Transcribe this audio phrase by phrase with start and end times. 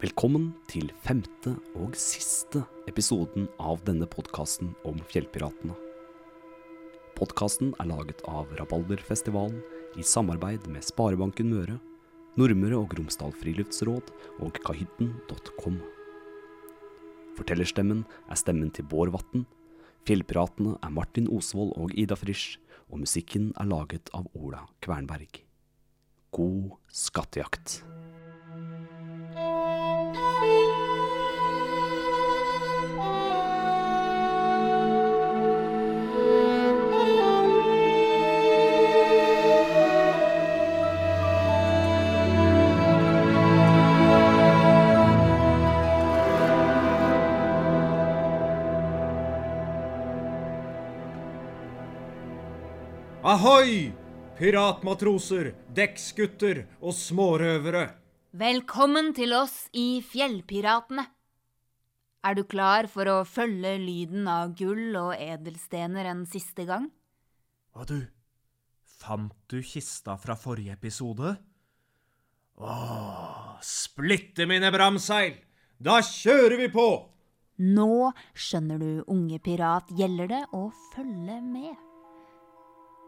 [0.00, 5.74] Velkommen til femte og siste episoden av denne podkasten om fjellpiratene.
[7.18, 9.58] Podkasten er laget av Rabalderfestivalen
[10.00, 11.76] i samarbeid med Sparebanken Møre,
[12.40, 14.08] Nordmøre og Romsdal Friluftsråd
[14.40, 15.76] og kahytten.com.
[17.36, 19.44] Fortellerstemmen er stemmen til Bård Vatn.
[20.08, 22.56] Fjellpiratene er Martin Osvold og Ida Frisch,
[22.88, 25.42] og musikken er laget av Ola Kvernberg.
[26.32, 27.82] God skattejakt.
[53.30, 53.92] Ahoi!
[54.38, 57.82] Piratmatroser, dekksgutter og smårøvere.
[58.34, 61.04] Velkommen til oss i Fjellpiratene.
[62.26, 66.88] Er du klar for å følge lyden av gull og edelstener en siste gang?
[67.70, 68.00] Hva du,
[68.98, 71.36] fant du kista fra forrige episode?
[72.58, 75.36] Åh, splitte mine bramseil!
[75.78, 76.88] Da kjører vi på!
[77.78, 80.64] Nå skjønner du, unge pirat, gjelder det å
[80.96, 81.89] følge med.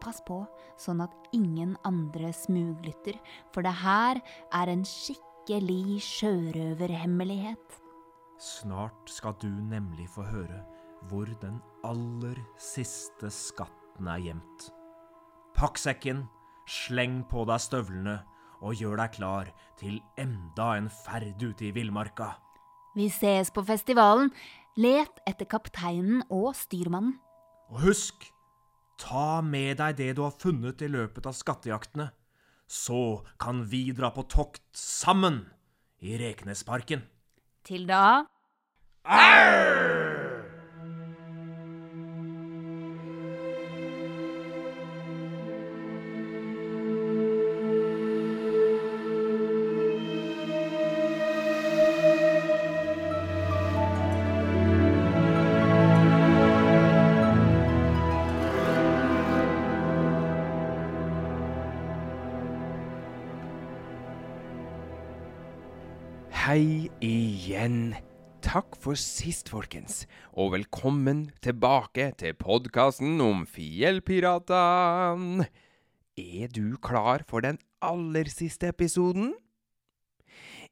[0.03, 0.41] Pass på
[0.81, 3.21] sånn at ingen andre smuglytter,
[3.55, 4.19] for det her
[4.51, 7.79] er en skikkelig sjørøverhemmelighet.
[8.43, 10.65] Snart skal du nemlig få høre
[11.11, 14.69] hvor den aller siste skatten er gjemt.
[15.55, 16.25] Pakk sekken,
[16.67, 18.19] sleng på deg støvlene
[18.63, 22.33] og gjør deg klar til enda en ferd ute i villmarka.
[22.99, 24.31] Vi ses på festivalen.
[24.77, 27.19] Let etter kapteinen og styrmannen.
[27.73, 28.27] Og husk,
[29.03, 32.11] ta med deg det du har funnet i løpet av skattejaktene.
[32.67, 35.43] Så kan vi dra på tokt sammen
[36.01, 37.03] i Reknesparken.
[37.67, 38.23] Til da
[66.53, 67.95] Hei igjen.
[68.45, 70.03] Takk for sist, folkens,
[70.37, 75.47] og velkommen tilbake til podkasten om fjellpiratene.
[76.21, 79.33] Er du klar for den aller siste episoden?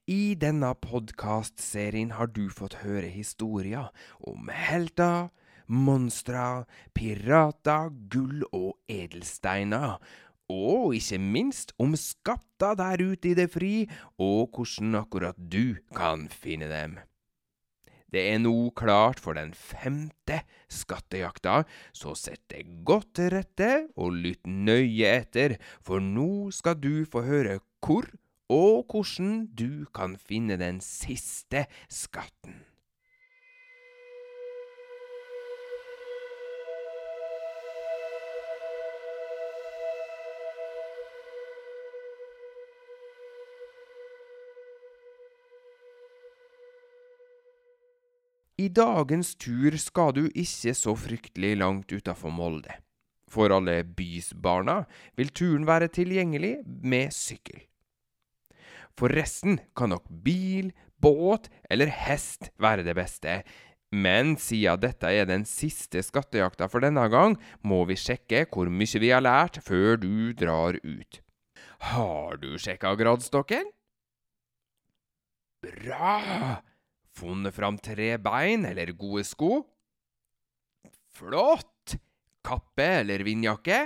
[0.04, 3.88] I denne podkastserien har du fått høre historier
[4.20, 5.32] om helter,
[5.64, 9.96] monstre, pirater, gull og edelsteiner.
[10.50, 13.86] Og ikke minst om skatter der ute i det fri,
[14.18, 16.98] og hvordan akkurat du kan finne dem.
[18.10, 20.40] Det er nå klart for den femte
[20.70, 21.62] skattejakta,
[21.94, 25.54] så sett deg godt til rette og lytt nøye etter,
[25.86, 28.10] for nå skal du få høre hvor
[28.50, 32.58] og hvordan du kan finne den siste skatten.
[48.60, 52.74] I dagens tur skal du ikke så fryktelig langt utafor Molde.
[53.30, 54.82] For alle bysbarna
[55.16, 57.62] vil turen være tilgjengelig med sykkel.
[58.98, 63.40] For resten kan nok bil, båt eller hest være det beste,
[63.90, 69.02] men siden dette er den siste skattejakta for denne gang, må vi sjekke hvor mye
[69.02, 71.22] vi har lært før du drar ut.
[71.94, 73.72] Har du sjekka gradstokken?
[75.64, 76.60] Bra!
[77.20, 79.60] Funnet fram tre bein eller gode sko?
[81.12, 81.98] Flott!
[82.40, 83.82] Kappe eller vindjakke?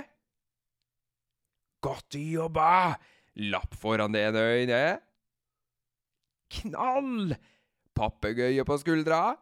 [1.83, 2.95] Godt jobba!
[3.51, 5.03] Lapp foran det ene øyet.
[6.61, 7.35] Knall!
[7.95, 9.35] Papegøye på skuldra.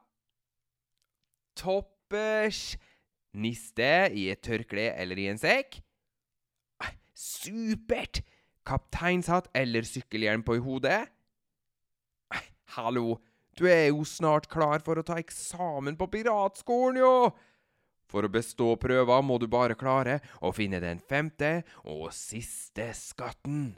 [1.60, 2.74] Toppers!
[3.38, 5.78] Niste i et tørkle eller i en sekk.
[7.14, 8.24] Supert!
[8.66, 11.04] Kapteinshatt eller sykkelhjelm på hodet.
[12.74, 13.20] Hallo!
[13.54, 17.16] Du er jo snart klar for å ta eksamen på piratskolen, jo!
[18.10, 23.72] For å bestå prøva må du bare klare å finne den femte og siste skatten.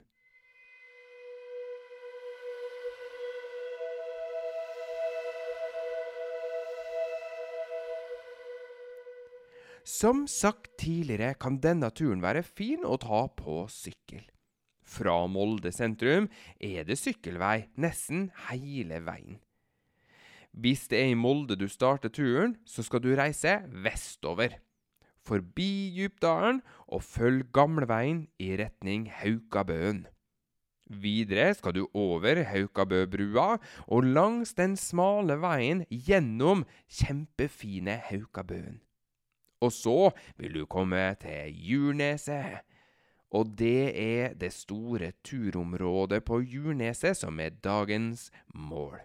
[9.86, 14.24] Som sagt tidligere kan denne turen være fin å ta på sykkel.
[14.86, 16.26] Fra Molde sentrum
[16.58, 19.38] er det sykkelvei nesten hele veien.
[20.56, 24.56] Hvis det er i Molde du starter turen, så skal du reise vestover.
[25.26, 30.06] Forbi Djupdalen og følg gamleveien i retning Haukabøen.
[30.86, 33.58] Videre skal du over Haukabøbrua
[33.88, 38.80] og langs den smale veien gjennom kjempefine Haukabøen.
[39.66, 42.62] Og så vil du komme til Jurneset.
[43.36, 49.02] Og det er det store turområdet på Jurneset som er dagens mål.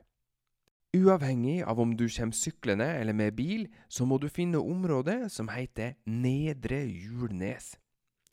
[0.91, 5.47] Uavhengig av om du kommer syklende eller med bil, så må du finne området som
[5.53, 7.77] heter Nedre Julnes.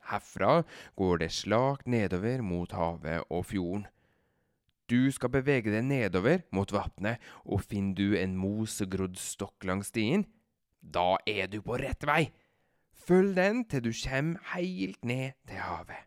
[0.10, 0.64] Herfra
[0.98, 3.86] går det slakt nedover mot havet og fjorden.
[4.90, 10.26] Du skal bevege deg nedover mot vatnet, og finner du en mosegrodd stokk langs stien,
[10.82, 12.32] da er du på rett vei.
[13.06, 16.07] Følg den til du kommer helt ned til havet.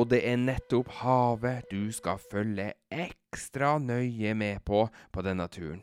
[0.00, 5.82] Og det er nettopp havet du skal følge ekstra nøye med på på denne turen.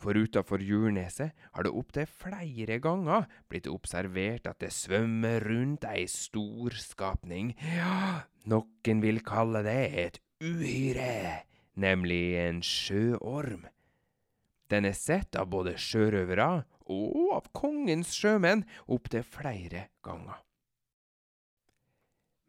[0.00, 6.06] For utafor Jurneset har det opptil flere ganger blitt observert at det svømmer rundt ei
[6.10, 7.52] stor skapning.
[7.76, 11.44] Ja, noen vil kalle det et uhyre,
[11.76, 13.68] nemlig en sjøorm.
[14.72, 16.48] Den er sett av både sjørøvere
[16.88, 20.40] og av kongens sjømenn opptil flere ganger.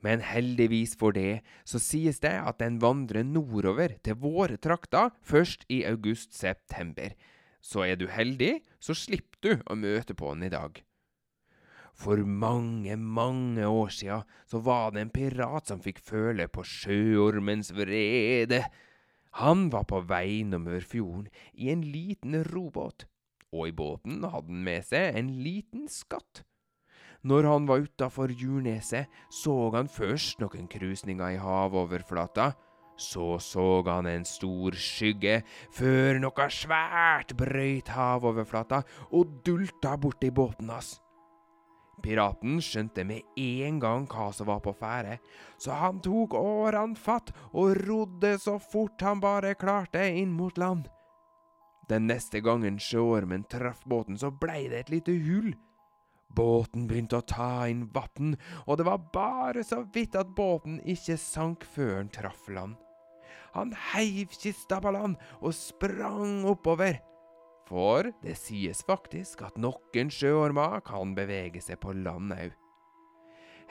[0.03, 5.63] Men heldigvis for det, så sies det at den vandrer nordover til våre trakter først
[5.71, 7.15] i august-september.
[7.63, 10.83] Så er du heldig, så slipper du å møte på den i dag.
[11.93, 17.71] For mange, mange år sia så var det en pirat som fikk føle på sjøormens
[17.77, 18.63] vrede.
[19.39, 23.05] Han var på vei nummer fjorden i en liten robåt,
[23.53, 26.43] og i båten hadde han med seg en liten skatt.
[27.23, 32.51] Når han var utafor Jurneset, så han først noen krusninger i havoverflata.
[32.99, 35.39] Så så han en stor skygge,
[35.73, 40.99] før noe svært brøyt havoverflata og dulta borti båten hans.
[42.03, 45.17] Piraten skjønte med en gang hva som var på ferde,
[45.57, 50.89] så han tok årene fatt og rodde så fort han bare klarte inn mot land.
[51.89, 55.53] Den neste gangen sjøormen traff båten, så blei det et lite hull.
[56.33, 58.33] Båten begynte å ta inn vann,
[58.65, 62.79] og det var bare så vidt at båten ikke sank før den traff land.
[63.53, 66.97] Han heiv kista på land og sprang oppover.
[67.69, 72.51] For det sies faktisk at noen sjøormer kan bevege seg på land òg.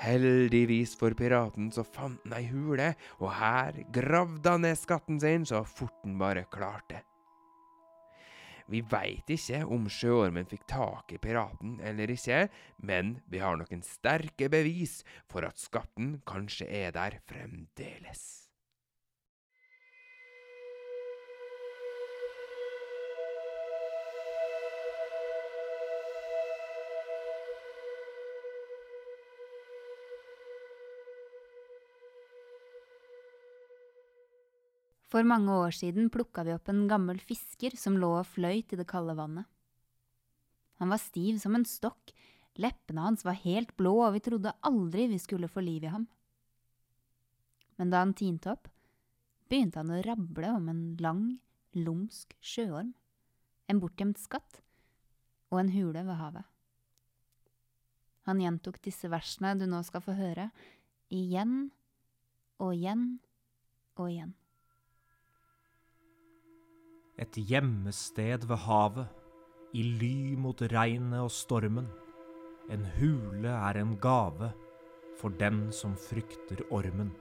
[0.03, 5.45] Heldigvis for piraten så fant han ei hule, og her gravde han ned skatten sin
[5.47, 7.03] så fort han bare klarte.
[8.71, 12.47] Vi veit ikke om sjøormen fikk tak i piraten eller ikke,
[12.83, 15.01] men vi har noen sterke bevis
[15.31, 18.42] for at skatten kanskje er der fremdeles.
[35.13, 38.79] For mange år siden plukka vi opp en gammel fisker som lå og fløyt i
[38.81, 39.45] det kalde vannet.
[40.81, 42.15] Han var stiv som en stokk,
[42.57, 46.09] leppene hans var helt blå, og vi trodde aldri vi skulle få liv i ham.
[47.77, 48.73] Men da han tinte opp,
[49.53, 51.23] begynte han å rable om en lang,
[51.77, 52.95] lumsk sjøorm,
[53.69, 54.63] en bortgjemt skatt
[55.53, 56.49] og en hule ved havet.
[58.25, 60.49] Han gjentok disse versene du nå skal få høre,
[61.13, 61.69] igjen
[62.63, 63.11] og igjen
[64.01, 64.39] og igjen.
[67.21, 69.09] Et gjemmested ved havet,
[69.77, 71.89] i ly mot regnet og stormen.
[72.73, 74.53] En hule er en gave
[75.21, 77.13] for den som frykter ormen.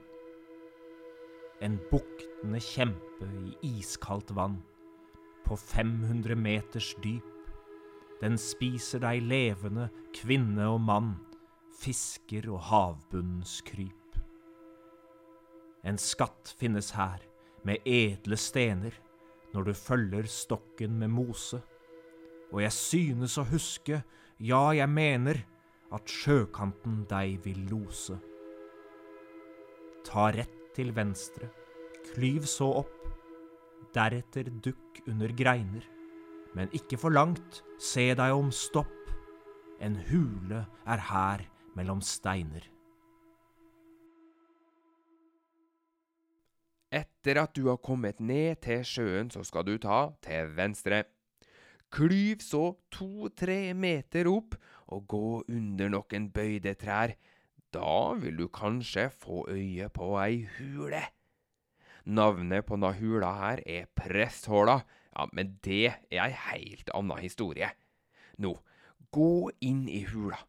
[1.62, 4.62] En buktende kjempe i iskaldt vann,
[5.46, 7.28] på 500 meters dyp.
[8.22, 11.14] Den spiser deg levende, kvinne og mann,
[11.82, 14.20] fisker og havbunnens kryp.
[15.84, 17.20] En skatt finnes her,
[17.66, 18.96] med edle stener
[19.54, 21.62] når du følger stokken med mose.
[22.52, 24.02] Og jeg synes å huske,
[24.40, 25.42] ja, jeg mener,
[25.92, 28.18] at sjøkanten deg vil lose.
[30.08, 31.50] Ta rett til venstre,
[32.14, 32.96] klyv så opp,
[33.96, 35.84] deretter dukk under greiner.
[36.56, 39.12] Men ikke for langt, se deg om stopp,
[39.82, 41.44] en hule er her
[41.76, 42.64] mellom steiner.
[47.22, 51.04] Etter at du har kommet ned til sjøen, så skal du ta til venstre.
[51.94, 54.56] Klyv så to-tre meter opp
[54.90, 57.14] og gå under noen bøyde trær.
[57.72, 61.04] Da vil du kanskje få øye på ei hule.
[62.10, 64.82] Navnet på denne hula her er Presthåla,
[65.14, 67.70] ja, men det er ei helt anna historie.
[68.42, 68.56] Nå,
[69.14, 70.42] gå inn i hula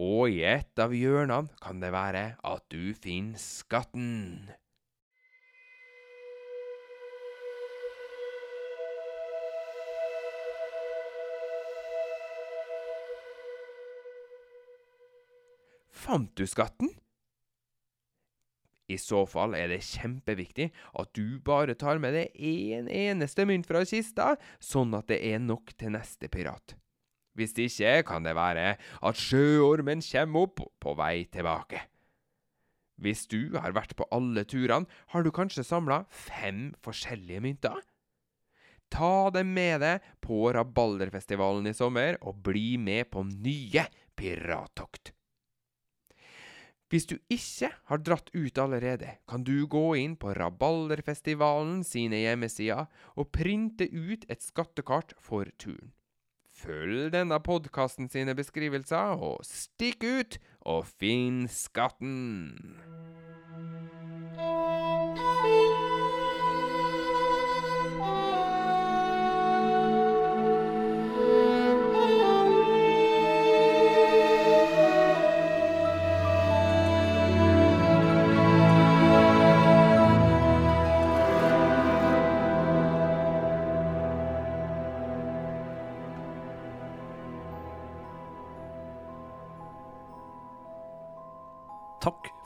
[0.00, 4.48] og i et av hjørnene kan det være at du finner skatten.
[16.00, 16.88] Fant du skatten?
[18.90, 23.44] I så fall er det kjempeviktig at du bare tar med deg én en eneste
[23.46, 26.74] mynt fra kista, sånn at det er nok til neste pirat.
[27.38, 31.84] Hvis ikke kan det være at sjøormen kommer opp på vei tilbake.
[33.00, 37.78] Hvis du har vært på alle turene, har du kanskje samla fem forskjellige mynter?
[38.90, 43.86] Ta dem med deg på Rabalderfestivalen i sommer, og bli med på nye
[44.18, 45.14] pirattokt.
[46.90, 52.90] Hvis du ikke har dratt ut allerede, kan du gå inn på Rabalderfestivalen sine hjemmesider
[53.14, 55.92] og printe ut et skattekart for turen.
[56.60, 62.18] Følg denne podkasten sine beskrivelser, og stikk ut og finn skatten!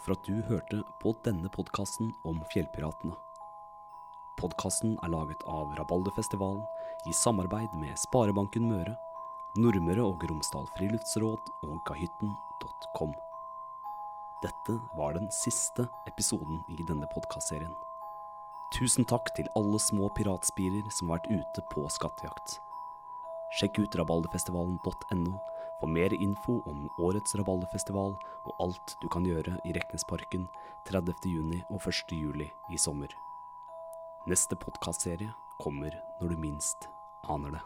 [0.04, 3.16] For at du hørte på denne podkasten om fjellpiratene.
[4.36, 6.64] Podkasten er laget av Rabalderfestivalen
[7.08, 8.96] i samarbeid med Sparebanken Møre,
[9.56, 13.14] Nordmøre og Romsdal Friluftsråd og gahytten.com.
[14.44, 17.72] Dette var den siste episoden i denne podkastserien.
[18.74, 22.58] Tusen takk til alle små piratspirer som har vært ute på skattejakt.
[23.54, 25.38] Sjekk ut rabalderfestivalen.no
[25.80, 28.14] for mer info om årets rabalderfestival
[28.44, 30.48] og alt du kan gjøre i Reknesparken
[30.88, 31.14] 30.
[31.26, 32.16] juni og 1.
[32.16, 33.12] juli i sommer.
[34.30, 36.88] Neste podkastserie kommer når du minst
[37.28, 37.64] aner det.